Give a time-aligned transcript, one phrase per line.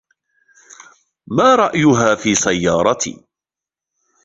[1.27, 3.21] ما رأيها في سيارتي؟